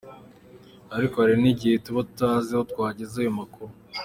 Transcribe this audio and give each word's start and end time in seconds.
Ariko 0.95 1.15
hari 1.21 1.35
n’igihe 1.41 1.75
tuba 1.85 1.99
tutazi 2.07 2.49
aho 2.53 2.63
twageza 2.71 3.15
ayo 3.21 3.31
makuru. 3.39 3.71